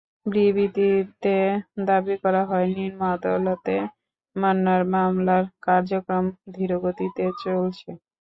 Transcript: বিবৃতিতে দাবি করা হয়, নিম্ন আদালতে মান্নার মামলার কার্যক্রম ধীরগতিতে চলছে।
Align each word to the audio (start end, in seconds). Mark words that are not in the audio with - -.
বিবৃতিতে 0.25 1.35
দাবি 1.85 2.15
করা 2.23 2.41
হয়, 2.45 2.67
নিম্ন 2.75 2.99
আদালতে 3.15 3.75
মান্নার 4.35 4.81
মামলার 4.93 5.43
কার্যক্রম 5.65 6.25
ধীরগতিতে 6.55 7.23
চলছে। 7.43 7.89